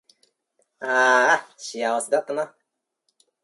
[0.79, 2.53] あーあ幸せだったなー